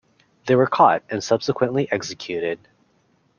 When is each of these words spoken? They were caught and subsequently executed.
They 0.47 0.55
were 0.55 0.65
caught 0.65 1.03
and 1.11 1.23
subsequently 1.23 1.87
executed. 1.91 2.67